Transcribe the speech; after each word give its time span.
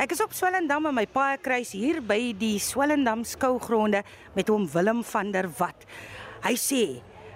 Ek 0.00 0.14
is 0.14 0.22
op 0.24 0.32
Swellendam 0.32 0.86
in 0.88 0.94
my 0.96 1.02
paai 1.04 1.36
kruis 1.44 1.74
hier 1.76 1.98
by 2.00 2.30
die 2.40 2.54
Swellendam 2.56 3.20
skougronde 3.28 4.00
met 4.32 4.48
oom 4.48 4.62
Willem 4.72 5.02
van 5.04 5.28
der 5.34 5.44
Walt. 5.58 5.84
Hy 6.40 6.54
sê 6.56 6.84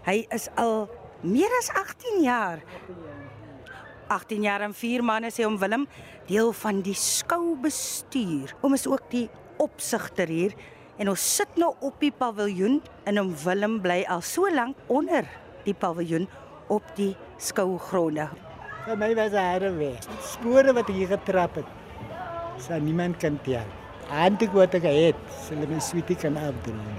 hy 0.07 0.15
is 0.33 0.47
al 0.57 0.87
meer 1.21 1.53
as 1.59 1.69
18 1.77 2.23
jaar 2.25 2.63
18 4.17 4.49
jaar 4.49 4.65
en 4.65 4.73
4 4.73 5.05
maande 5.05 5.29
sê 5.35 5.45
oom 5.45 5.61
Willem 5.61 5.85
deel 6.31 6.55
van 6.63 6.81
die 6.89 6.97
skoubestuur. 6.97 8.57
Oom 8.65 8.79
is 8.81 8.89
ook 8.89 9.13
die 9.13 9.27
opsigter 9.61 10.33
hier 10.33 10.57
en 10.97 11.13
ons 11.13 11.29
sit 11.37 11.61
nou 11.61 11.75
op 11.85 12.01
die 12.01 12.15
paviljoen 12.17 12.81
en 13.05 13.21
oom 13.27 13.37
Willem 13.45 13.77
bly 13.85 14.07
al 14.09 14.25
so 14.25 14.49
lank 14.49 14.81
onder 14.89 15.29
die 15.69 15.77
paviljoen 15.77 16.31
op 16.73 16.97
die 16.97 17.13
skougronde. 17.37 18.31
Vir 18.89 19.01
my 19.05 19.15
was 19.21 19.37
hare 19.37 19.77
weg. 19.77 20.13
Spore 20.33 20.73
wat 20.73 20.89
hier 20.89 21.13
getrap 21.13 21.61
het. 21.61 21.84
Sal 22.59 22.81
niemand 22.81 23.17
kan 23.19 23.39
tel. 23.43 23.67
Aantik 24.11 24.53
wat 24.55 24.75
ek 24.79 24.85
het, 24.87 25.19
sal 25.43 25.59
my 25.67 25.81
sweetie 25.83 26.17
kan 26.17 26.37
afdroom. 26.39 26.99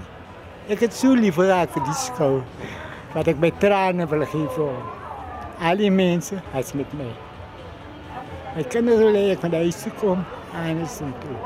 Ek 0.68 0.82
het 0.84 0.92
so 0.92 1.14
lief 1.16 1.38
gehad 1.40 1.70
vir 1.72 1.84
die 1.86 1.96
skou. 1.96 2.42
Wat 3.14 3.30
ek 3.30 3.40
my 3.40 3.50
trane 3.62 4.04
wil 4.10 4.24
gee 4.28 4.48
vir 4.56 4.66
hom. 4.66 4.88
Al 5.64 5.80
die 5.80 5.90
mense 5.90 6.42
as 6.58 6.74
met 6.76 6.90
my. 6.98 7.08
My 8.56 8.64
kinders 8.72 9.00
wil 9.00 9.16
ek 9.20 9.40
van 9.44 9.54
die 9.54 9.62
huis 9.64 9.78
toe 9.84 9.92
kom 10.02 10.26
en 10.60 10.82
is 10.84 10.98
en 11.04 11.14
toe. 11.22 11.38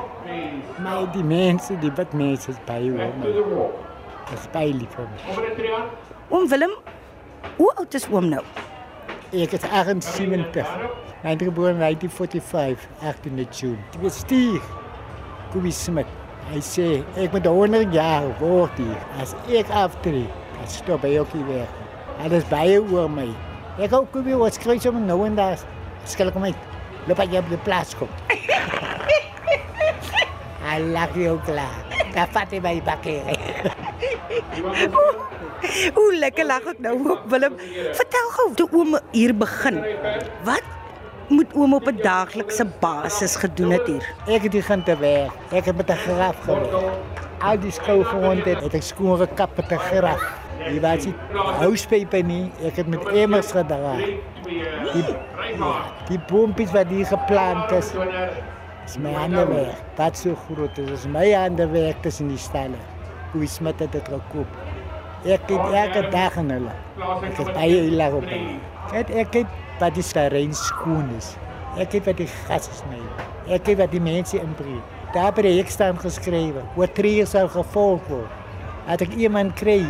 Maar 0.83 1.07
die 1.15 1.27
mense, 1.27 1.77
die 1.83 1.93
wat 1.99 2.16
mense 2.16 2.51
is 2.55 2.59
by 2.66 2.80
hom. 2.88 3.23
Dis 4.30 4.51
baie 4.55 4.74
lief 4.74 4.99
vir 4.99 5.07
my. 5.13 5.87
Oom 6.30 6.51
Willem, 6.51 6.74
hoe 7.61 7.71
oud 7.77 7.95
is 7.95 8.09
oom 8.11 8.30
nou? 8.33 8.43
Ek 9.30 9.55
is 9.55 9.66
78. 9.71 10.66
My 11.23 11.37
geboorte 11.37 11.77
1945, 11.77 12.88
18 13.02 13.48
June. 13.52 13.77
Ek 13.92 14.01
bestuur 14.01 14.62
Kobe 15.52 15.69
Smit. 15.69 16.09
Hy 16.48 16.62
sê 16.65 17.05
ek 17.20 17.37
moet 17.37 17.45
100 17.45 17.93
jaar 17.93 18.24
word 18.38 18.73
hier. 18.80 18.96
As 19.21 19.35
ek 19.52 19.68
aftree, 19.68 20.24
dan 20.54 20.71
stop 20.73 21.04
hy 21.04 21.21
ook 21.21 21.29
hier 21.37 21.45
weg. 21.51 21.68
Alles 22.24 22.49
baie 22.49 22.80
oor 22.80 23.12
my. 23.12 23.29
Ek 23.77 23.93
hou 23.93 24.09
Kobe 24.15 24.32
wat 24.40 24.57
skryf 24.57 24.88
om 24.88 25.04
nou 25.04 25.18
en 25.29 25.37
daar. 25.37 25.60
Skielik 26.09 26.40
my 26.40 26.54
loop 27.04 27.21
hy 27.21 27.37
op 27.37 27.52
die 27.52 27.60
plaas 27.68 27.93
kom. 28.01 28.09
Hy 30.65 30.79
lag 30.95 31.12
jou 31.18 31.34
klaar. 31.45 31.84
Daar 32.15 32.30
vat 32.32 32.52
hy 32.55 32.60
my 32.65 32.80
bakker. 32.87 33.29
Hoe 35.96 36.10
lekker 36.16 36.46
lag 36.49 36.65
ek 36.73 36.80
nou 36.80 36.96
op 37.12 37.29
Willem. 37.29 37.60
Vertel 37.99 38.29
gou, 38.38 38.49
toe 38.57 38.68
oom 38.73 38.96
hier 39.12 39.37
begin. 39.37 39.82
Wat 40.49 40.65
moet 41.31 41.55
oom 41.55 41.75
op 41.75 41.87
'n 41.87 42.01
daaglikse 42.03 42.67
basis 42.81 43.37
gedoen 43.37 43.71
het 43.71 43.87
hier? 43.87 44.05
Ek 44.27 44.43
het 44.43 44.53
hier 44.53 44.63
gaan 44.63 44.83
te 44.83 44.97
werk. 44.97 45.33
Ek 45.51 45.65
het 45.65 45.77
met 45.77 45.91
'n 45.91 45.97
graf 45.97 46.37
gewerk. 46.45 46.99
Al 47.39 47.59
die 47.59 47.71
skou 47.71 48.05
gewond 48.05 48.45
het, 48.45 48.61
het 48.61 48.75
ek 48.75 48.83
skoon 48.83 49.19
gekap 49.19 49.57
met 49.57 49.71
'n 49.73 49.79
graf. 49.79 50.23
Jy 50.59 50.81
weet 50.81 51.05
jy, 51.05 51.15
houspaper 51.33 52.25
nie. 52.25 52.51
Ek 52.65 52.77
het 52.77 52.87
met 52.87 53.07
emmers 53.09 53.53
gedra. 53.53 53.97
Die 54.93 55.05
die 56.09 56.21
boompies 56.27 56.73
wat 56.73 56.87
hier 56.87 57.07
geplant 57.07 57.71
is. 57.71 57.93
Is 58.87 58.99
my 58.99 59.13
hande 59.13 59.47
werk. 59.47 59.81
Wat 59.97 60.17
so 60.17 60.35
groot 60.35 60.79
is, 60.79 60.91
is 60.91 61.07
my 61.07 61.33
hande 61.33 61.69
werk 61.69 62.03
tussen 62.03 62.29
die 62.29 62.39
stalle. 62.39 62.81
Hoe 63.33 63.43
is 63.43 63.61
met 63.61 63.79
dit 63.79 63.95
gekoop? 63.95 64.47
Ek 65.25 65.41
het 65.47 65.75
elke 65.75 66.09
dag 66.11 66.37
in 66.37 66.51
hulle. 66.51 66.73
Ek 67.23 67.37
het 67.37 67.53
baie 67.53 67.83
hilaar 67.87 68.12
op. 68.12 68.25
Kyk, 68.91 69.11
ek 69.11 69.34
het 69.34 69.47
wat 69.81 69.97
die 69.97 70.05
terrein 70.05 70.53
skoon 70.55 71.09
is. 71.17 71.34
Ek 71.81 71.95
het 71.97 72.09
wat 72.09 72.19
die 72.21 72.28
gas 72.47 72.69
is 72.69 72.83
my. 72.91 73.00
Ek 73.55 73.69
het 73.71 73.78
wat 73.81 73.93
die 73.95 74.03
mense 74.03 74.39
inbreek. 74.41 74.97
Daar 75.15 75.33
by 75.34 75.43
die 75.47 75.56
hek 75.56 75.71
staan 75.73 75.99
geskrywe, 75.99 76.62
wat 76.77 76.95
tree 76.95 77.25
sal 77.27 77.49
gevolg 77.50 78.05
word. 78.11 78.31
As 78.91 79.03
ek 79.03 79.15
iemand 79.19 79.56
kry, 79.59 79.81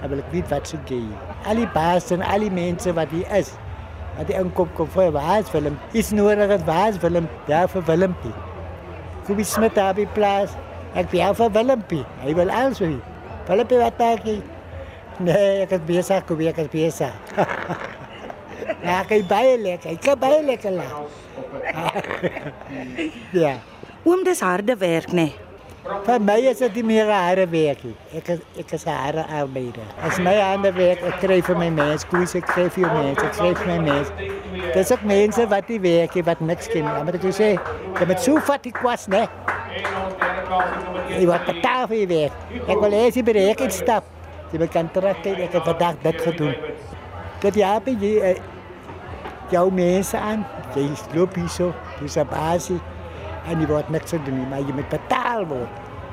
dan 0.00 0.12
wil 0.12 0.22
ek 0.22 0.30
weet 0.32 0.48
wat 0.52 0.68
se 0.70 0.78
gee. 0.88 1.08
Al 1.48 1.60
die 1.60 1.68
baas 1.74 2.08
en 2.14 2.24
al 2.24 2.46
die 2.46 2.52
mense 2.52 2.92
wat 2.96 3.12
hier 3.12 3.28
is. 3.36 3.52
Wat 4.16 4.30
die 4.30 4.36
inkom 4.38 4.70
kom 4.78 4.88
vir 4.94 5.12
waas 5.16 5.50
Willem. 5.52 5.76
Is 5.92 6.12
nodig 6.16 6.52
as 6.52 6.64
waas 6.68 7.00
Willem, 7.02 7.28
ja 7.50 7.66
vir 7.68 7.84
Willempie. 7.88 8.34
Kom 9.26 9.42
eens 9.42 9.56
met 9.60 9.76
daar 9.76 9.96
by 9.96 10.06
plaas. 10.16 10.56
Ek 10.96 11.10
bel 11.12 11.36
vir 11.36 11.52
Willempie. 11.58 12.04
Hy 12.22 12.36
wil 12.38 12.52
alles 12.52 12.80
weet. 12.84 13.12
Willempie 13.50 13.82
wat 13.82 14.00
maak 14.00 14.24
jy? 14.28 14.38
Nee, 15.20 15.62
ek 15.64 15.76
is 15.78 15.84
besig, 15.88 16.24
kom 16.28 16.40
ek 16.44 16.64
is 16.64 16.72
besig. 16.72 17.36
Ja, 18.82 19.00
is 19.08 19.26
baie 19.26 19.56
lekker. 19.58 19.96
Ek 19.96 20.04
is 20.12 20.20
baie 20.20 20.42
lekker 20.44 20.76
lag. 20.76 20.94
ja. 23.44 23.56
Oom, 24.06 24.22
dis 24.24 24.40
harde 24.40 24.76
werk, 24.78 25.12
nê? 25.12 25.30
Nee. 25.30 25.46
Vir 25.86 26.18
my 26.18 26.34
is 26.50 26.58
dit 26.58 26.78
nie 26.80 26.82
meer 26.88 27.10
harde 27.10 27.44
werk 27.50 27.82
nie. 27.86 27.94
Ek 28.18 28.28
is 28.34 28.40
ek 28.58 28.72
is 28.74 28.86
'n 28.86 28.94
harde 28.94 29.24
arbeider. 29.38 29.86
As 30.02 30.18
my 30.18 30.34
hande 30.34 30.72
werk, 30.74 31.02
ek 31.02 31.20
kry 31.22 31.40
vir 31.48 31.56
my 31.56 31.68
mens, 31.70 32.04
koes 32.10 32.34
ek 32.34 32.46
kry 32.46 32.66
vir 32.68 32.90
mense, 32.90 33.22
ek 33.22 33.36
kry 33.38 33.52
vir 33.54 33.66
my 33.66 33.78
mens. 33.78 34.10
Dis 34.74 34.90
ook 34.92 35.04
mense 35.06 35.46
wat 35.46 35.68
die 35.68 35.78
werk 35.80 36.14
het 36.18 36.26
wat 36.26 36.40
niks 36.40 36.66
ken. 36.68 36.84
Maar 36.84 37.14
ek 37.14 37.28
sê, 37.30 37.54
jy 38.00 38.06
moet 38.06 38.20
so 38.20 38.42
vat 38.48 38.66
ek 38.66 38.82
was, 38.82 39.06
né? 39.06 39.28
Jy 41.14 41.26
wat 41.26 41.46
betaal 41.46 41.86
vir 41.86 41.98
je 41.98 42.06
werk. 42.06 42.34
Ek 42.66 42.82
wil 42.82 42.90
hê 42.90 43.06
jy 43.14 43.22
bereik 43.22 43.62
stap. 43.70 44.04
Jy 44.52 44.58
moet 44.58 44.72
kan 44.72 44.90
terugkyk, 44.90 45.38
ek 45.38 45.52
het 45.52 45.64
vandag 45.70 46.02
dit 46.02 46.20
gedoen. 46.20 46.54
Dit 47.40 47.54
ja, 47.54 47.78
jy 47.86 48.34
uh, 49.46 49.50
jou 49.50 49.72
mense 49.72 50.18
aan. 50.18 50.44
Jy 50.74 50.88
loop 51.14 51.34
hier 51.34 51.48
so, 51.48 51.72
dis 52.00 52.16
'n 52.16 52.28
basie 52.30 52.80
en 53.46 53.60
jy 53.60 53.66
word 53.66 53.88
niks 53.90 54.10
te 54.10 54.18
doen 54.26 54.38
nie, 54.38 54.46
maar 54.46 54.60
jy 54.60 54.74
moet 54.74 54.88
betaal 54.88 55.46
word. 55.46 55.68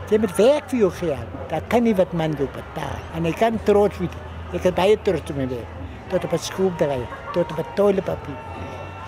Jy 0.10 0.20
moet 0.20 0.36
werk 0.38 0.70
vir 0.70 0.80
jou 0.80 0.92
geld. 0.92 1.28
Dat 1.50 1.64
kan 1.68 1.84
nie 1.84 1.96
wat 1.96 2.14
man 2.14 2.36
wil 2.36 2.50
betaal. 2.54 3.00
En 3.16 3.26
ek 3.26 3.40
kan 3.40 3.60
trots 3.64 3.98
wees. 3.98 4.18
Ek 4.54 4.66
is 4.66 4.76
baie 4.78 4.98
trots 5.02 5.32
op 5.32 5.38
my 5.38 5.48
werk. 5.48 5.68
Tot 6.10 6.24
op 6.24 6.34
'n 6.34 6.38
skroefdraai, 6.38 7.08
tot 7.34 7.52
op 7.52 7.60
'n 7.60 7.74
toiletpapier. 7.76 8.38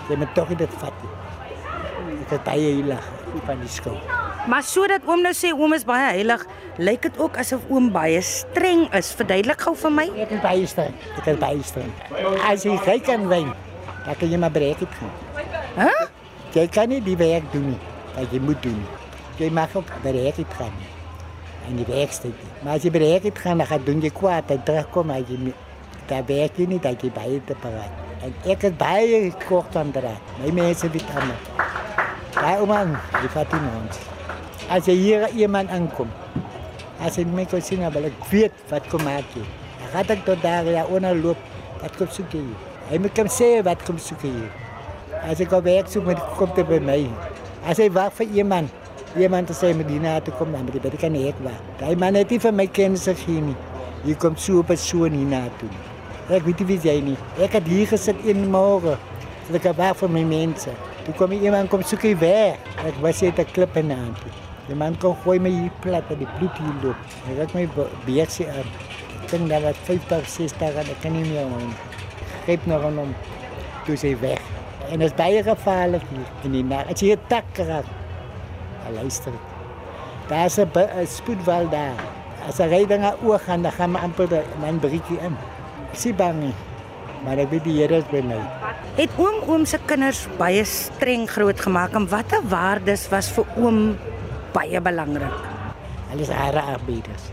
Jy 0.09 0.15
moet 0.17 0.33
tog 0.33 0.47
dit 0.47 0.73
vat. 0.77 0.93
Ek 2.21 2.31
is 2.31 2.43
baie 2.45 2.73
heilig 2.73 3.03
van 3.45 3.59
die 3.59 3.69
skool. 3.69 3.99
Maar 4.47 4.63
sodat 4.63 5.01
oom 5.05 5.21
nou 5.21 5.33
sê 5.33 5.51
oom 5.53 5.73
is 5.73 5.83
baie 5.83 6.11
heilig, 6.13 6.45
lyk 6.77 7.01
dit 7.01 7.17
ook 7.17 7.37
asof 7.37 7.61
oom 7.69 7.91
baie 7.91 8.21
streng 8.21 8.93
is. 8.93 9.11
Verduidelik 9.17 9.61
gou 9.61 9.75
vir 9.75 9.91
my. 9.91 10.05
Ek 10.21 10.31
is 10.31 10.41
baie 10.41 10.67
streng. 10.69 10.93
Ek 11.17 11.27
is 11.27 11.39
baie 11.41 11.63
streng. 11.63 11.91
As 12.45 12.63
jy 12.63 12.77
kyk 12.85 13.09
aan 13.09 13.27
wyn, 13.27 13.53
dan 14.05 14.15
kan 14.15 14.29
jy 14.29 14.37
maar 14.37 14.53
breek 14.53 14.79
het. 14.79 14.99
Hæ? 14.99 15.09
Huh? 15.81 16.07
Jy 16.55 16.67
kan 16.71 16.87
nie 16.87 17.01
die 17.03 17.17
werk 17.19 17.47
doen 17.51 17.73
nie 17.73 17.79
wat 18.15 18.31
jy 18.31 18.39
moet 18.39 18.61
doen. 18.63 18.79
Jy 19.39 19.49
mag 19.51 19.73
ook 19.75 19.89
bereik 20.03 20.37
het 20.39 20.53
gaan. 20.55 20.75
En 21.67 21.75
die 21.75 21.87
werkste. 21.89 22.29
Maar 22.63 22.77
as 22.77 22.85
jy 22.85 22.91
bereik 22.93 23.25
het 23.27 23.39
gaan, 23.43 23.59
dan 23.59 23.67
gaan 23.67 23.83
doen 23.83 24.01
jy 24.01 24.11
kwaad 24.15 24.51
en 24.53 24.63
terugkom 24.63 25.11
as 25.11 25.27
jy 25.27 25.51
daar 26.07 26.25
werk 26.29 26.57
jy 26.61 26.67
nie 26.69 26.79
dat 26.79 27.01
jy 27.01 27.09
baie 27.11 27.41
te 27.49 27.57
paraat. 27.59 28.03
En 28.23 28.33
ek 28.53 28.67
het 28.69 28.77
baie 28.77 29.31
kort 29.47 29.75
aan 29.75 29.91
draad. 29.91 30.33
My 30.43 30.53
mense 30.53 30.89
weet 30.93 31.09
almal. 31.17 31.41
Daai 32.35 32.61
ouma, 32.61 32.79
die 33.19 33.31
vat 33.33 33.51
nie 33.55 33.73
ons. 33.81 33.99
As 34.71 34.87
jy 34.89 34.95
hier 34.99 35.27
iemand 35.33 35.73
aankom, 35.73 36.11
as 37.03 37.17
jy 37.19 37.25
my 37.29 37.45
kon 37.49 37.63
sien, 37.63 37.83
maar 37.83 38.07
ek 38.07 38.29
weet 38.31 38.63
wat 38.71 38.87
kom 38.93 39.03
maak 39.07 39.35
jy. 39.35 39.43
Dan 39.81 39.91
gaan 39.97 40.15
ek 40.17 40.23
tot 40.29 40.41
daar 40.45 40.71
ja 40.71 40.85
onderloop. 40.85 41.51
Wat 41.81 41.99
kom 41.99 42.09
soek 42.13 42.33
jy? 42.37 42.45
Hy 42.85 42.99
moet 43.01 43.15
kom 43.17 43.29
sê 43.33 43.47
wat 43.65 43.81
kom 43.81 43.97
soek 43.97 44.21
jy. 44.27 44.47
As 45.25 45.39
ek 45.41 45.53
op 45.57 45.63
werk 45.65 45.87
soek, 45.89 46.03
moet 46.05 46.19
kom 46.37 46.51
te 46.53 46.61
by 46.67 46.77
my. 46.85 46.99
As 47.65 47.79
hy 47.81 47.87
wag 47.89 48.11
vir 48.19 48.29
iemand, 48.43 48.69
iemand 49.17 49.49
te 49.49 49.55
sê 49.57 49.71
Medina 49.73 50.19
toe 50.21 50.35
kom, 50.37 50.51
dan 50.53 50.67
moet 50.67 50.85
hy 50.85 50.99
kan 51.01 51.17
ek 51.17 51.39
wag. 51.41 51.57
Daai 51.79 51.95
man 51.97 52.19
het 52.19 52.29
nie 52.29 52.37
vir 52.43 52.53
my 52.53 52.67
kennis 52.69 53.07
gegee 53.09 53.41
nie. 53.47 53.55
Hier 54.03 54.19
kom 54.21 54.37
so 54.37 54.61
'n 54.61 54.69
persoon 54.69 55.17
hier 55.17 55.25
na 55.25 55.41
toe. 55.57 55.69
Ek 56.29 56.45
weet 56.45 56.59
nie 56.59 56.67
wie 56.67 56.79
jy 56.91 57.01
nie. 57.01 57.17
Ek 57.41 57.57
het 57.57 57.65
hier 57.65 57.87
gesit 57.87 58.21
in 58.23 58.51
môre. 58.51 58.97
So 59.47 59.55
ek 59.55 59.65
wag 59.77 59.97
vir 59.97 60.09
my 60.09 60.23
mense. 60.23 60.69
Toe 61.05 61.13
kom 61.17 61.31
iemand 61.31 61.69
kom 61.69 61.81
soek 61.81 62.03
hy 62.03 62.13
weg. 62.19 62.59
Ek 62.85 62.93
was 63.01 63.21
net 63.21 63.39
'n 63.39 63.45
klip 63.53 63.75
in 63.77 63.91
aan. 63.91 64.13
Die 64.67 64.75
man 64.75 64.95
kom 64.97 65.15
gooi 65.23 65.39
my 65.39 65.49
hier 65.49 65.71
plat 65.81 66.03
en 66.11 66.19
die 66.19 66.27
bloed 66.37 66.57
hier 66.57 66.75
loop. 66.83 66.97
Ek 67.31 67.37
het 67.37 67.53
my 67.55 67.67
beersie 68.05 68.47
aan. 68.47 68.69
Ek 69.23 69.31
dink 69.31 69.49
dat 69.49 69.63
wat 69.63 69.75
50 69.75 70.29
60 70.29 70.75
en 70.75 70.85
ek 70.85 71.01
kan 71.01 71.13
nie 71.13 71.25
meer 71.29 71.49
hom. 71.49 71.73
Gryp 72.45 72.65
nog 72.69 72.83
aan 72.85 72.97
hom. 73.01 73.13
Toe 73.85 73.97
sy 73.97 74.13
weg. 74.21 74.41
En 74.89 75.01
dit 75.01 75.09
is 75.09 75.17
baie 75.17 75.41
gevaarlik 75.43 76.03
hier 76.11 76.27
in 76.45 76.51
die 76.59 76.63
nag. 76.63 76.89
As 76.93 77.01
jy 77.01 77.15
'n 77.15 77.21
tak 77.27 77.45
raak, 77.57 77.89
luister. 78.93 79.33
Daar's 80.29 80.57
'n 80.57 80.69
spoedwal 81.07 81.69
daar. 81.69 81.97
As 82.47 82.57
hy 82.57 82.67
ry 82.69 82.85
dan 82.85 83.01
oor 83.23 83.39
gaan, 83.39 83.61
dan 83.61 83.71
gaan 83.71 83.91
my 83.91 83.99
amper 83.99 84.43
man 84.61 84.79
briekie 84.79 85.17
in. 85.19 85.37
Ek 85.91 85.97
sien 85.97 86.15
bang 86.15 86.39
nie. 86.39 86.53
Maar 87.23 87.37
ek 87.37 87.49
weet 87.49 87.63
die 87.63 87.81
Here 87.81 87.97
is 87.97 88.05
by 88.11 88.21
my. 88.21 88.37
Het 88.95 89.09
oom 89.17 89.41
oom 89.49 89.65
se 89.65 89.79
kinders 89.85 90.27
baie 90.37 90.63
streng 90.63 91.25
groot 91.29 91.59
gemaak 91.59 91.93
en 91.93 92.07
watter 92.07 92.41
waardes 92.47 93.09
was 93.09 93.31
vir 93.31 93.45
oom 93.57 93.97
baie 94.53 94.81
belangrik? 94.81 95.33
Hulle 96.09 96.21
is 96.21 96.29
harde 96.29 96.61
arbeiders. 96.61 97.31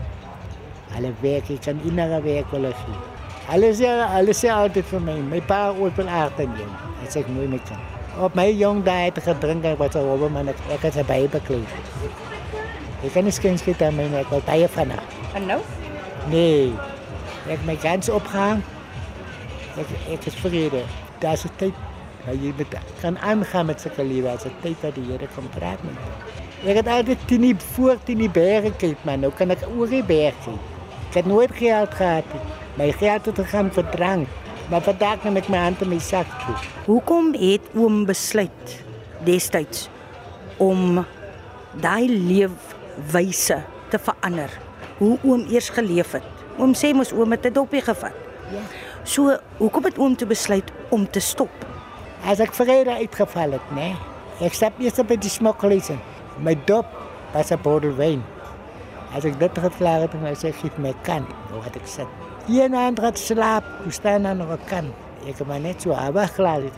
Hulle 0.93 1.13
werk, 1.21 1.49
ek 1.49 1.61
kan 1.61 1.79
innige 1.85 2.21
werk 2.21 2.49
hulle 2.51 2.73
gee. 2.73 3.12
Hulle 3.43 3.73
sê 3.75 3.89
hulle 4.15 4.33
sê 4.33 4.47
altyd 4.47 4.85
vir 4.87 5.01
my, 5.03 5.15
my 5.27 5.39
pa 5.47 5.57
ooit 5.75 5.95
van 5.99 6.07
aard 6.07 6.37
en 6.39 6.51
jy. 6.55 6.67
Dit 7.01 7.11
sê 7.11 7.23
ek 7.23 7.31
mooi 7.35 7.47
met 7.51 7.63
kan. 7.67 7.81
Op 8.23 8.37
my 8.39 8.45
jong 8.55 8.83
dae 8.85 9.09
het 9.09 9.17
ek 9.19 9.27
gedrink 9.27 9.65
en 9.67 9.75
wat 9.81 9.97
oor 9.99 10.29
man 10.31 10.51
ek 10.51 10.61
ek 10.71 10.85
het 10.87 11.01
by 11.09 11.25
bekleed. 11.33 11.73
Ek 13.03 13.11
kan 13.11 13.27
nie 13.27 13.33
skens 13.35 13.59
skiet 13.65 13.81
aan 13.83 13.97
my 13.99 14.05
nek, 14.13 14.29
wat 14.31 14.45
baie 14.47 14.69
van 14.77 14.93
haar. 14.95 15.09
En 15.35 15.49
nou? 15.49 15.59
Nee. 16.31 16.71
Ek 17.51 17.59
my 17.67 17.75
kans 17.83 18.07
opgehang. 18.07 18.63
Ek 19.75 19.91
ek 20.15 20.29
is 20.31 20.39
vrede. 20.39 20.85
Daar's 21.19 21.43
'n 21.43 21.51
tyd 21.57 21.75
dat 22.23 22.39
jy 22.39 22.53
met 22.57 22.79
kan 23.01 23.17
aangaan 23.19 23.65
met 23.65 23.81
sulke 23.81 24.03
lewe 24.03 24.29
as 24.29 24.45
'n 24.45 24.55
tyd 24.63 24.77
dat 24.81 24.95
die 24.95 25.03
Here 25.11 25.27
kom 25.35 25.49
praat 25.59 25.83
met 25.83 25.99
jou. 25.99 26.71
Ek 26.71 26.75
het 26.79 26.87
altyd 26.87 27.27
teen 27.27 27.59
voor 27.75 27.97
teen 28.03 28.17
die 28.17 28.29
berge 28.29 28.71
kyk 28.77 29.03
man. 29.03 29.19
Nou 29.19 29.31
kan 29.31 29.51
ek 29.51 29.67
oor 29.75 29.87
die 29.87 30.03
berg 30.03 30.33
sien. 30.43 30.59
Ek 31.09 31.13
het 31.13 31.25
nooit 31.25 31.51
geld 31.51 31.93
gehad 31.93 32.23
nie. 32.33 32.62
My 32.73 32.91
geld 32.91 33.25
het 33.25 33.37
gegaan 33.37 33.69
vir 33.73 33.89
drank. 33.89 34.27
Maar 34.69 34.81
vandag 34.81 35.23
neem 35.23 35.37
ek 35.37 35.49
my 35.51 35.59
hand 35.61 35.81
in 35.83 35.91
my 35.91 35.99
sak 36.01 36.29
toe. 36.45 36.55
Hoekom 36.87 37.33
het 37.37 37.65
oom 37.77 38.05
besluit 38.09 38.77
destyds 39.27 39.89
om 40.57 41.03
daai 41.83 42.07
leefwyse 42.09 43.59
te 43.91 43.99
verander? 43.99 44.49
Hoe 44.97 45.19
oom 45.21 45.45
eers 45.51 45.69
geleef 45.75 46.15
het. 46.17 46.25
Oom 46.57 46.73
sê 46.77 46.93
mos 46.95 47.13
oom 47.13 47.35
het 47.35 47.45
'n 47.45 47.53
dopie 47.53 47.81
gevat. 47.81 48.15
Ja. 48.51 48.61
So, 49.03 49.37
hoekom 49.57 49.83
het 49.83 49.97
oom 49.97 50.15
toe 50.15 50.27
besluit 50.27 50.71
om 50.89 51.09
te 51.09 51.19
stop? 51.19 51.51
As 52.25 52.39
ek 52.39 52.53
vrede 52.53 52.91
uitgeval 52.91 53.51
het, 53.51 53.69
né? 53.69 53.75
Nee, 53.75 53.95
ek 54.47 54.53
stap 54.53 54.79
eers 54.79 54.99
op 54.99 55.07
die 55.07 55.29
smokkelies. 55.29 55.91
My 56.39 56.57
dop 56.65 56.85
was 57.33 57.51
'n 57.51 57.61
bottel 57.61 57.95
wyn. 57.95 58.23
As 59.15 59.25
ek 59.25 59.39
dit 59.39 59.51
geklaar 59.57 60.01
het, 60.01 60.11
dan 60.11 60.35
sê 60.35 60.47
ek 60.47 60.55
gee 60.55 60.71
my 60.77 60.93
kan. 61.01 61.25
Nou 61.51 61.63
het 61.63 61.75
ek 61.75 61.87
sit. 61.87 62.32
Een 62.47 62.75
aand 62.75 63.01
het 63.01 63.19
slaap, 63.19 63.63
hoe 63.83 63.91
staan 63.91 64.23
dan 64.23 64.37
nog 64.37 64.51
'n 64.51 64.59
kan. 64.65 64.85
Ek 65.27 65.37
het 65.37 65.47
maar 65.47 65.59
net 65.59 65.81
so 65.81 65.91
abba 65.91 66.27
klaar 66.27 66.61
het. 66.61 66.73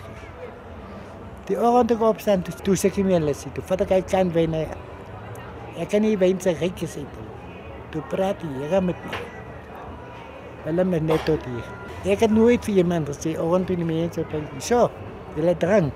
Die 1.46 1.58
oggend 1.62 1.92
ek 1.92 2.02
opstaan, 2.02 2.42
toe, 2.42 2.54
toe 2.54 2.76
sê 2.76 2.86
ek 2.86 2.96
nie 2.96 3.06
meer 3.06 3.20
lesie. 3.20 3.52
Toe 3.52 3.64
vat 3.64 3.82
ek 3.82 3.90
hy 3.90 4.02
kan 4.02 4.32
nee. 4.34 4.68
Ek 5.78 5.90
kan 5.90 6.02
nie 6.02 6.18
wyn 6.18 6.40
se 6.40 6.54
rykies 6.54 6.96
hê. 6.96 7.04
Toe 7.90 8.02
praat 8.10 8.40
die 8.40 8.50
Here 8.60 8.82
met 8.82 8.96
my. 9.06 9.18
Hulle 10.64 10.84
my 10.84 11.00
net 11.00 11.26
tot 11.26 11.44
hier. 11.46 11.64
Ek 12.14 12.20
het 12.20 12.32
nooit 12.32 12.66
vir 12.66 12.76
iemand 12.76 13.10
gesê, 13.10 13.40
oggend 13.40 13.68
toe 13.68 13.76
die 13.76 13.86
mense 13.86 14.22
op 14.22 14.28
so, 14.58 14.92
julle 15.36 15.58
drank. 15.58 15.94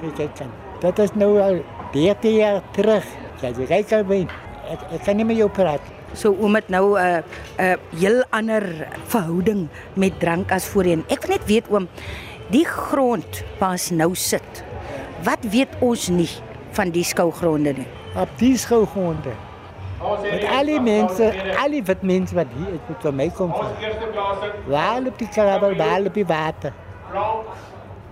Sê 0.00 0.12
kyk 0.16 0.34
kan. 0.36 0.50
Dat 0.80 0.98
is 0.98 1.12
nou 1.14 1.40
al 1.40 1.62
13 1.92 2.34
jaar 2.34 2.62
terug. 2.72 3.04
Ja, 3.42 3.50
jy 3.50 3.66
kyk 3.66 3.92
al 3.92 4.04
wyn. 4.04 4.28
Ek 4.70 4.80
ek 4.92 5.04
kan 5.04 5.16
nie 5.16 5.24
met 5.24 5.36
jou 5.36 5.48
praat. 5.50 5.80
So 6.16 6.32
oom 6.40 6.54
het 6.56 6.68
nou 6.72 6.96
'n 6.96 7.04
uh, 7.04 7.20
'n 7.20 7.62
uh, 7.62 8.00
heel 8.00 8.24
ander 8.30 8.88
verhouding 9.04 9.68
met 9.94 10.20
drank 10.20 10.50
as 10.52 10.64
voorheen. 10.64 11.04
Ek 11.08 11.20
wil 11.26 11.36
net 11.36 11.46
weet 11.46 11.68
oom, 11.68 11.88
die 12.50 12.64
grond 12.64 13.44
ons 13.60 13.90
nou 13.90 14.14
sit. 14.14 14.64
Wat 15.22 15.38
weet 15.50 15.68
ons 15.80 16.08
nie 16.08 16.30
van 16.70 16.90
die 16.90 17.04
skougronde 17.04 17.72
nie? 17.72 17.86
Op 18.16 18.28
die 18.38 18.56
skougronde. 18.56 19.32
Met 20.22 20.44
al 20.44 20.64
die 20.64 20.80
mense, 20.80 21.32
al 21.56 21.70
die 21.70 21.82
wit 21.82 22.02
mense 22.02 22.34
wat 22.34 22.46
hier 22.56 22.74
is, 22.76 22.80
wat 22.88 23.00
van 23.00 23.16
my 23.16 23.28
kom. 23.30 23.52
Waar 24.66 25.00
loop 25.00 25.18
die 25.18 25.28
krabbel, 25.28 25.76
waar 25.76 26.00
loop 26.00 26.14
die 26.14 26.26
water? 26.26 26.72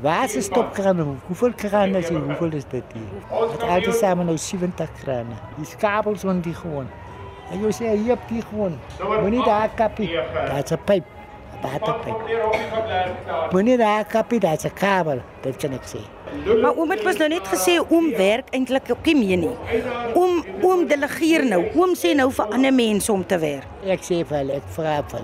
Waar 0.01 0.25
is 0.25 0.33
die 0.33 0.43
stopkraan? 0.43 1.21
Hoeveel 1.27 1.53
kraan 1.57 1.95
is 1.95 2.09
hier? 2.09 2.21
Hoeveel 2.21 2.53
is 2.53 2.65
dit 2.69 2.85
hier? 2.93 3.49
Het 3.53 3.63
altijd 3.63 3.97
samen 3.97 4.27
nou 4.27 4.39
70 4.39 4.93
kranen. 5.03 5.39
Die 5.57 5.77
kabels 5.77 6.21
van 6.21 6.41
die 6.41 6.55
gewoon. 6.55 6.89
En 7.51 7.61
je 7.61 7.73
zei 7.73 7.97
hier 7.97 8.13
op 8.13 8.19
die 8.29 8.43
gewoon. 8.49 8.79
Moet 9.21 9.31
niet 9.31 9.45
daar 9.45 9.69
kappie. 9.75 10.17
Een 10.17 10.79
pijp. 10.85 11.05
Een 11.63 11.71
waterpijp. 11.71 12.17
Moet 13.51 13.63
niet 13.63 13.79
daar 13.79 14.05
kappie, 14.05 14.41
dat 14.41 14.57
is 14.57 14.63
een 14.63 14.73
kabel. 14.73 15.21
Dat 15.41 15.57
kan 15.57 15.73
ik 15.73 15.81
zeggen. 15.83 16.61
Maar 16.61 16.77
oom 16.77 16.91
het 16.91 17.05
mos 17.05 17.17
nou 17.17 17.29
net 17.29 17.47
gesê 17.49 17.79
oom 17.89 18.11
werk 18.17 18.49
eintlik 18.51 18.91
op 18.91 19.05
nie 19.05 19.17
meer 19.17 19.37
nie. 19.37 19.57
Oom 20.15 20.45
oom 20.63 20.87
delegeer 20.87 21.47
nou. 21.47 21.65
Oom 21.75 21.95
sê 21.95 22.15
nou 22.15 22.33
vir 22.33 22.45
ander 22.45 22.75
mense 22.75 23.13
om 23.13 23.27
te 23.27 23.39
werk. 23.39 23.67
Ik 23.81 24.03
zeg 24.03 24.29
wel, 24.29 24.49
ik 24.49 24.63
vraag 24.67 25.11
wel. 25.11 25.23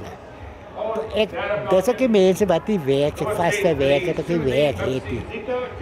Ik, 1.15 1.29
dat 1.69 1.87
is 1.87 1.93
ook 1.93 1.99
die 1.99 2.09
mensen 2.09 2.47
wat 2.47 2.67
die 2.67 2.81
werken, 2.85 3.37
vaste 3.37 3.77
werken, 3.77 4.15
dat 4.17 4.27
die 4.27 4.39
werk 4.39 4.79
heeft. 4.79 5.05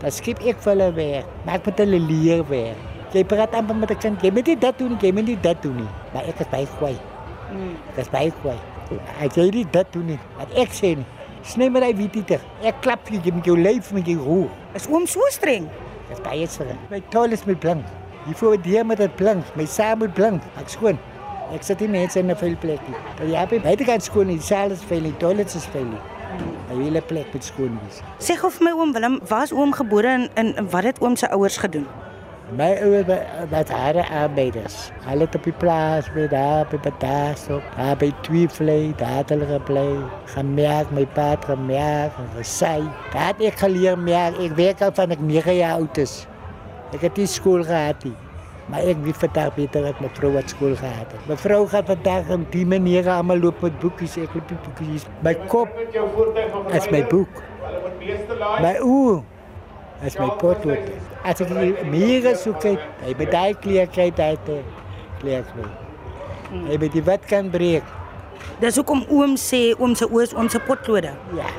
Dan 0.00 0.10
schip 0.12 0.38
ik 0.38 0.56
voor 0.58 0.72
hun 0.72 0.94
werk. 0.94 1.24
Maar 1.42 1.54
ik 1.54 1.64
moet 1.64 1.78
hulle 1.78 2.00
leer 2.00 2.48
werk. 2.48 2.76
Jy 3.12 3.24
praat 3.24 3.52
amper 3.52 3.76
met 3.76 3.90
'n 3.90 3.96
kind, 3.96 4.20
jy 4.22 4.30
moet 4.30 4.46
nie 4.46 4.58
dit 4.58 4.78
doen, 4.78 4.96
jy 5.00 5.12
moet 5.12 5.26
nie 5.26 5.38
dit 5.40 5.62
doen 5.62 5.76
nie. 5.76 5.88
Maar 6.18 6.26
ek 6.26 6.40
is 6.42 6.48
baie 6.50 6.66
kwaai. 6.80 6.96
Ek 7.92 7.98
is 8.02 8.08
baie 8.10 8.30
kwaai. 8.40 8.56
As 9.22 9.36
jy 9.38 9.44
nie 9.54 9.60
dit 9.70 9.92
doen 9.94 10.08
nie, 10.10 10.16
wat 10.34 10.54
ek 10.58 10.72
sê 10.74 10.96
nie. 10.98 11.04
Sny 11.46 11.68
maar 11.70 11.84
hy 11.86 11.92
weet 11.94 12.16
dit. 12.26 12.46
Ek 12.66 12.80
klap 12.82 13.06
jy 13.06 13.20
met 13.30 13.46
jou 13.46 13.54
lyf 13.54 13.92
met 13.94 14.08
jou 14.10 14.16
roer. 14.24 14.48
Is 14.74 14.88
oom 14.90 15.06
so 15.06 15.22
streng? 15.30 15.68
Ek 16.08 16.16
is 16.16 16.24
baie 16.24 16.48
streng. 16.50 16.80
My 16.90 16.98
tol 17.14 17.36
is 17.36 17.46
met 17.46 17.60
blink. 17.62 17.86
Hier 18.24 18.34
voor 18.40 18.58
die 18.64 18.82
met 18.82 18.98
dit 18.98 19.14
blink, 19.20 19.46
my 19.54 19.68
saam 19.70 20.02
met 20.02 20.16
blink. 20.18 20.42
Ek 20.58 20.74
skoon. 20.74 20.98
Ek 21.54 21.62
sit 21.62 21.86
nie 21.86 21.92
mense 21.94 22.18
in 22.18 22.34
'n 22.34 22.36
vuil 22.42 22.58
plek 22.58 22.82
nie. 22.88 22.98
Dan 23.20 23.30
jy 23.30 23.62
by 23.62 23.76
die 23.76 23.86
kant 23.86 24.02
skoon, 24.02 24.26
die 24.26 24.42
saal 24.42 24.74
is 24.74 24.82
vuil, 24.82 25.06
die 25.06 25.16
toilet 25.22 25.54
is 25.54 25.70
vuil. 25.70 25.94
Die 26.68 26.82
hele 26.82 27.00
plek 27.00 27.30
moet 27.32 27.44
skoon 27.44 27.78
wees. 27.84 28.02
Sê 28.18 28.34
gou 28.34 28.50
vir 28.50 28.64
my 28.64 28.72
oom 28.74 28.92
Willem, 28.92 29.20
waar 29.28 29.46
is 29.46 29.52
oom 29.52 29.72
gebore 29.72 30.08
en, 30.08 30.28
en, 30.34 30.56
en 30.56 30.70
wat 30.70 30.84
het 30.84 31.00
oom 31.00 31.16
se 31.16 31.30
ouers 31.30 31.56
gedoen? 31.56 31.86
My 32.56 32.72
ouers 32.80 33.04
wa- 33.06 33.44
wat 33.50 33.68
hare 33.68 34.04
arbeiders. 34.08 34.90
Hulle 35.04 35.26
het 35.26 35.34
op 35.36 35.44
die 35.44 35.52
plaas 35.52 36.06
by 36.14 36.26
daar 36.32 36.64
by 36.70 36.78
Bataas 36.80 37.46
op. 37.52 37.62
Daar 37.76 37.96
by 38.00 38.08
Tweevlei, 38.24 38.94
daar 38.96 39.16
het 39.20 39.28
hulle 39.34 39.46
gebly. 39.46 39.98
Gemerk, 40.32 40.90
my 40.90 41.04
pa 41.06 41.26
het 41.34 41.44
gemerk 41.44 42.12
en 42.18 42.30
gesê. 42.38 42.78
Daar 43.12 43.26
het 43.34 43.42
ek 43.50 43.58
geleer 43.60 43.98
merk. 43.98 44.38
Ek 44.40 44.56
werk 44.56 44.80
al 44.82 44.94
van 44.96 45.10
ek 45.10 45.20
9 45.20 45.54
jaar 45.58 45.76
oud 45.82 45.98
is. 45.98 46.26
Ek 46.96 47.00
het 47.04 47.16
nie 47.20 47.26
skool 47.26 47.64
gehad 47.68 48.04
nie. 48.04 48.14
Maar 48.68 48.80
ek 48.80 48.96
weet 49.04 49.16
vandag 49.16 49.54
beter 49.54 49.82
dat 49.82 50.00
my 50.00 50.08
vrou 50.12 50.32
wat 50.32 50.48
skool 50.48 50.74
gehad 50.76 51.12
het. 51.12 51.20
My 51.28 51.36
vrou 51.36 51.66
gaan 51.68 51.84
vandag 51.84 52.28
op 52.30 52.52
die 52.52 52.66
manier 52.66 53.08
almal 53.08 53.38
loop 53.38 53.60
met 53.62 53.78
boekies. 53.80 54.16
Ek 54.16 54.34
loop 54.34 54.50
met 54.50 54.62
boekies. 54.62 55.04
My 55.24 55.34
kop 55.48 55.68
is 56.72 56.90
my 56.90 57.04
boek. 57.08 57.28
My 58.60 58.74
oë 58.80 59.22
is 60.04 60.18
my 60.18 60.28
potlood. 60.40 60.90
As 61.28 61.42
ek 61.44 61.50
die 61.52 61.88
mure 61.92 62.32
soek, 62.40 62.62
het, 62.64 62.84
hy 63.04 63.12
met 63.18 63.32
daai 63.34 63.52
kleer 63.60 63.88
kry 63.92 64.08
dit 64.16 64.46
kleer 65.20 65.48
my. 65.58 65.66
Hy 66.70 66.78
met 66.80 66.94
die 66.94 67.02
wat 67.04 67.26
kan 67.28 67.50
breek. 67.52 67.84
Dis 68.62 68.78
hoekom 68.80 69.02
oom 69.12 69.34
sê 69.36 69.74
oom 69.76 69.92
se 69.98 70.08
oë 70.08 70.22
is 70.24 70.32
ons 70.32 70.56
se 70.56 70.60
potlode. 70.64 71.10
Ja. 71.36 71.50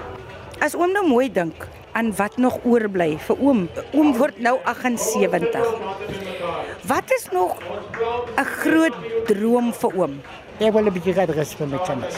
As 0.65 0.73
oom 0.73 0.95
nou 0.95 1.03
mooi 1.05 1.27
dink 1.29 1.67
aan 1.93 2.09
wat 2.17 2.39
nog 2.41 2.57
oorbly 2.65 3.11
vir 3.27 3.45
oom. 3.45 3.67
Oom 3.93 4.15
word 4.17 4.41
nou 4.41 4.55
78. 4.65 5.61
Wat 6.89 7.13
is 7.19 7.29
nog 7.31 7.61
'n 7.61 8.49
groot 8.63 8.97
droom 9.29 9.73
vir 9.73 9.91
oom? 9.95 10.19
Ek 10.59 10.73
wil 10.73 10.87
'n 10.87 10.93
bietjie 10.93 11.13
gehad 11.13 11.29
rus 11.29 11.53
vir 11.53 11.67
my 11.67 11.77
kinders. 11.85 12.17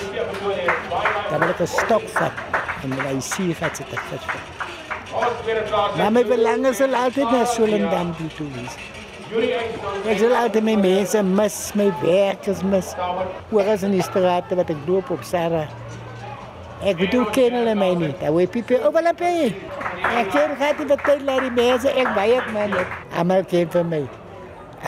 Dan 1.29 1.39
wil 1.39 1.49
ek 1.49 1.59
'n 1.59 1.67
stok 1.67 2.07
vat 2.15 2.33
en 2.83 2.91
hy 2.91 3.19
sien 3.19 3.55
wat 3.59 3.77
dit 3.77 3.91
is. 3.91 4.60
Maar 5.97 6.11
my 6.11 6.23
belange 6.25 6.73
sal 6.73 6.95
altyd 6.95 7.31
na 7.31 7.45
Solendam 7.45 8.11
toe 8.37 8.47
wees. 8.55 8.75
Ek 10.11 10.19
sal 10.19 10.33
altyd 10.35 10.65
my 10.67 10.75
mense 10.81 11.21
mis, 11.23 11.59
my 11.79 11.87
werkers 12.01 12.63
mis. 12.67 12.91
Oor 13.51 13.69
as 13.73 13.85
in 13.87 13.95
die 13.95 14.03
strate 14.03 14.57
wat 14.59 14.73
ek 14.73 14.81
loop 14.89 15.11
op 15.13 15.23
Sarah. 15.27 15.69
Ek 16.81 16.97
bedoel 16.99 17.27
ken 17.35 17.55
hulle 17.59 17.75
my 17.77 17.91
nie. 18.01 18.11
Daar 18.19 18.33
word 18.35 18.51
pipe 18.55 18.79
oor 18.81 18.95
hulle 18.97 19.13
by. 19.19 19.31
Ek 20.11 20.31
ken 20.33 20.55
gehad 20.57 20.81
die 20.81 20.89
betel 20.89 21.23
laat 21.27 21.45
die 21.45 21.53
mense 21.59 21.93
ek 21.93 22.11
baie 22.17 22.39
ek 22.41 22.51
man 22.55 22.75
ek. 22.81 22.97
Almal 23.21 23.45
ken 23.51 23.69
vir 23.75 23.87
my. 23.93 24.01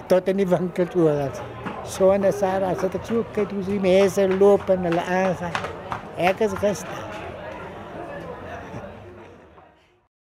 Tot 0.09 0.27
in 0.33 0.41
die 0.41 0.49
winkel 0.49 0.89
toe 0.91 1.07
oor. 1.11 1.41
So 1.85 2.11
en 2.15 2.25
Sarah, 2.33 2.73
so 2.79 2.89
ek 2.89 3.05
so 3.07 3.23
kyk 3.37 3.53
hoe 3.53 3.63
die 3.69 3.79
mense 3.83 4.27
loop 4.35 4.69
en 4.73 4.89
hulle 4.89 5.07
aangaan. 5.07 5.63
Ek 6.17 6.41
is 6.41 6.55
rustig. 6.63 7.02